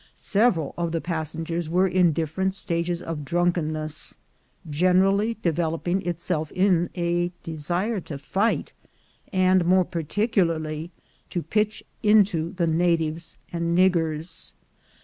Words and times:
Several 0.15 0.73
of 0.79 0.91
the 0.93 0.99
passengers 0.99 1.69
were 1.69 1.87
in 1.87 2.11
differ 2.11 2.41
ent 2.41 2.55
stages 2.55 3.03
of 3.03 3.23
drunkenness, 3.23 4.17
generally 4.67 5.37
developing 5.43 6.03
itself 6.07 6.51
in 6.53 6.89
a 6.97 7.31
desire 7.43 7.99
to 7.99 8.17
fight, 8.17 8.73
and 9.31 9.63
more 9.63 9.85
particularly 9.85 10.89
to 11.29 11.43
pitch 11.43 11.83
into 12.01 12.51
the 12.53 12.65
natives 12.65 13.37
and 13.53 13.77
niggers. 13.77 14.53